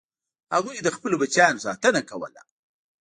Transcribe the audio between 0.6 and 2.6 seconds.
د خپلو بچیانو ساتنه کوله.